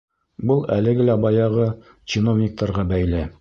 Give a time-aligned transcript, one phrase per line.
[0.51, 1.67] Был әлеге лә баяғы
[2.15, 3.23] чиновниктарға бәйле.